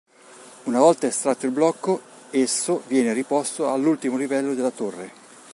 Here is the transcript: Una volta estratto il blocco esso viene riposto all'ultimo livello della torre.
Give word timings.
Una 0.63 0.79
volta 0.79 1.05
estratto 1.05 1.45
il 1.45 1.51
blocco 1.51 2.01
esso 2.31 2.81
viene 2.87 3.13
riposto 3.13 3.71
all'ultimo 3.71 4.17
livello 4.17 4.55
della 4.55 4.71
torre. 4.71 5.13